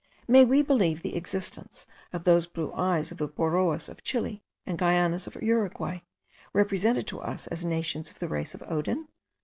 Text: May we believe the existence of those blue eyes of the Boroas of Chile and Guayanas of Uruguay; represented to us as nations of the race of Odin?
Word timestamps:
May 0.27 0.45
we 0.45 0.63
believe 0.63 1.03
the 1.03 1.15
existence 1.15 1.85
of 2.11 2.23
those 2.23 2.47
blue 2.47 2.73
eyes 2.73 3.11
of 3.11 3.19
the 3.19 3.27
Boroas 3.27 3.87
of 3.87 4.03
Chile 4.03 4.41
and 4.65 4.75
Guayanas 4.79 5.27
of 5.27 5.35
Uruguay; 5.35 5.99
represented 6.53 7.05
to 7.05 7.19
us 7.21 7.45
as 7.45 7.63
nations 7.63 8.09
of 8.09 8.17
the 8.17 8.27
race 8.27 8.55
of 8.55 8.63
Odin? 8.67 9.07